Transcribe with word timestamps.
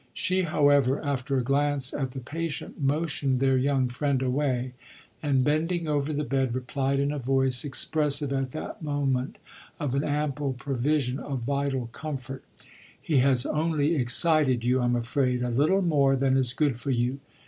She, 0.15 0.41
however, 0.41 0.99
after 1.05 1.37
a 1.37 1.43
glance 1.43 1.93
at 1.93 2.09
the 2.09 2.19
patient, 2.19 2.81
motioned 2.81 3.39
their 3.39 3.55
young 3.55 3.87
friend 3.87 4.19
away 4.23 4.73
and, 5.21 5.43
bending 5.43 5.87
over 5.87 6.11
the 6.11 6.23
bed, 6.23 6.55
replied, 6.55 6.97
in 6.99 7.11
a 7.11 7.19
voice 7.19 7.63
expressive 7.63 8.33
at 8.33 8.49
that 8.49 8.81
moment 8.81 9.35
of 9.79 9.93
an 9.93 10.03
ample 10.03 10.53
provision 10.53 11.19
of 11.19 11.41
vital 11.41 11.85
comfort: 11.91 12.43
"He 12.99 13.17
has 13.17 13.45
only 13.45 13.95
excited 13.95 14.65
you, 14.65 14.81
I'm 14.81 14.95
afraid, 14.95 15.43
a 15.43 15.49
little 15.51 15.83
more 15.83 16.15
than 16.15 16.35
is 16.35 16.53
good 16.53 16.79
for 16.79 16.89
you. 16.89 17.19